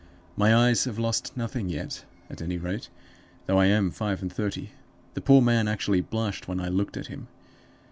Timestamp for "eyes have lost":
0.55-1.37